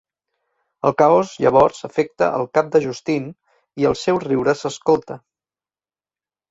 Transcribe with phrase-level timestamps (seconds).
[0.89, 3.31] El caos llavors afecta el cap de Justine
[3.83, 5.25] i el seu riure s'escolta.